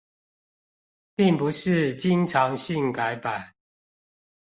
[1.15, 3.53] 並不是經常性改版